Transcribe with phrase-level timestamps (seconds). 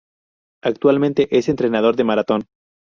[0.63, 2.45] Actualmente es entrenador de maratón.